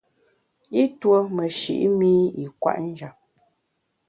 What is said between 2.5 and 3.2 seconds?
kwet njap.